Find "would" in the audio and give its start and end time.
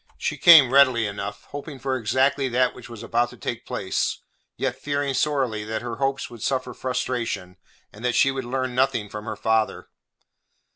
6.27-6.41, 8.31-8.45